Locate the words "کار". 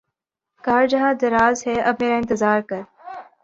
0.63-0.83